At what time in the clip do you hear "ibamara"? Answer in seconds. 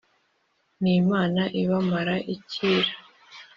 1.61-2.15